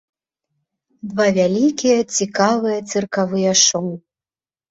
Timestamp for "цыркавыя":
2.93-3.51